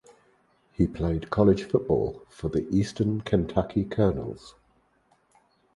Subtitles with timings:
[0.71, 4.55] He played college football for the Eastern Kentucky Colonels.